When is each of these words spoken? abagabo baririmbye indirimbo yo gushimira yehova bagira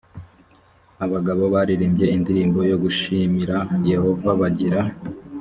abagabo 1.05 1.43
baririmbye 1.53 2.05
indirimbo 2.15 2.59
yo 2.69 2.77
gushimira 2.83 3.57
yehova 3.91 4.29
bagira 4.41 4.81